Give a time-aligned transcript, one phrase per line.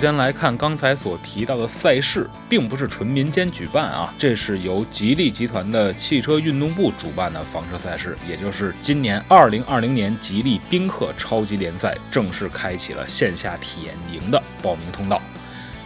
[0.00, 15.20] 先来看刚才所提到的赛事，并不是纯民间举办啊，这是由吉利集团的汽车运动部主办的房车赛事，也就是今年二零二零年吉利宾客超级联赛正式开启了线下体验营的报名通道。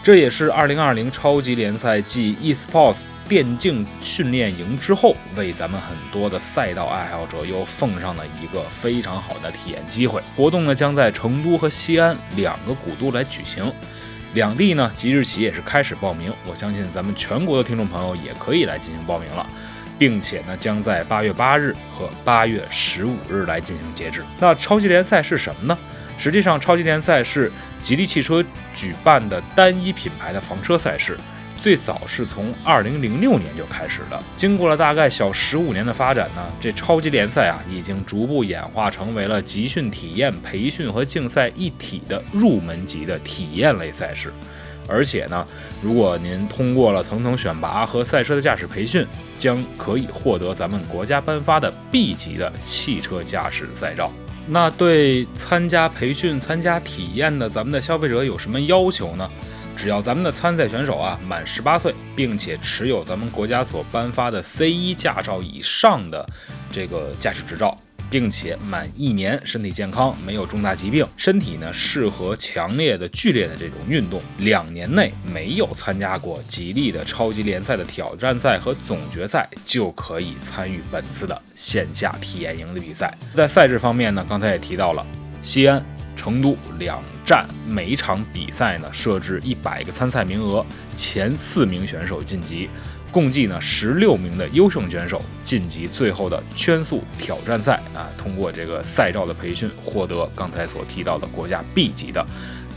[0.04, 10.20] 这也是二零二零超级联赛继 eSports 电竞训练营之后，为咱们很多的赛道爱好者又奉上了一个非常好的体验机会。
[10.36, 13.72] 活动呢将在成都和西安两个古都来举行，
[14.34, 16.30] 两地呢即日起也是开始报名。
[16.46, 19.46] 我相信咱们全国的听众朋友也可以来进行报名了，
[19.98, 24.22] 并且呢将在八月八日和八月十五日来进行截止。
[24.38, 25.78] 那超级联赛是什么呢？
[26.16, 27.50] 实际上，超级联赛是
[27.84, 31.18] 吉利汽车举办的单一品牌的房车赛事，
[31.62, 34.18] 最早是从2006年就开始的。
[34.38, 44.32] 经过了大概小十五年的发展呢，这超级联赛啊，已经逐步演化成为了集训、体验、培训和竞赛一体的入门级的体验类赛事。
[44.88, 45.46] 而且呢，
[45.82, 49.06] 如果您通过了层层选拔和赛车的驾驶培训，
[49.38, 54.10] 将可以获得咱们国家颁发的 B 级的汽车驾驶赛照。
[54.46, 59.28] 那对参加培训、参加体验的咱们的消费者有什么要求呢？
[59.76, 66.24] 只要咱们的参赛选手啊满十八岁，并且持有咱们国家所颁发的 C 一驾照以上的
[66.70, 67.76] 这个驾驶执照，
[68.14, 83.12] 并且满一年，身体健康，没有重大疾病，身体呢适合强烈的、剧烈的这种运动，两年内没有参加过吉利的超级联赛的挑战赛和总决赛，就可以参与本次的线下体验营的比赛。
[83.34, 85.04] 在赛制方面呢，刚才也提到了
[85.42, 85.84] 西安。
[86.16, 90.64] 成都两站，每一场比赛呢设置一百个参赛名额，
[90.96, 92.70] 前四名选手晋级，
[93.14, 102.26] 共计呢十六名的优胜选手晋级最后的圈速挑战赛啊，通过这个赛照的培训，获得刚才所提到的国家 B 级的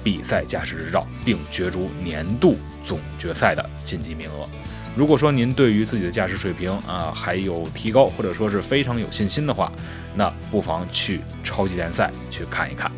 [0.03, 2.55] 比赛驾驶执照，并角逐年度
[2.85, 4.47] 总决赛的晋级名额。
[4.95, 9.71] 如果说您对于自己的驾驶水平啊还有提高，或者说是非常有信心的话，
[10.13, 12.91] 那不妨去超级联赛去看一看。